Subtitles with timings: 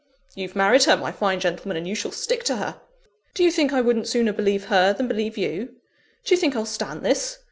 [0.33, 2.81] You've married her, my fine gentleman, and you shall stick to her!
[3.35, 5.75] Do you think I wouldn't sooner believe her, than believe you?
[6.25, 7.37] Do you think I'll stand this?